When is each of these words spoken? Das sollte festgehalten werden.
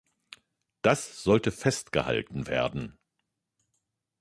Das 0.81 1.21
sollte 1.23 1.51
festgehalten 1.51 2.47
werden. 2.47 2.97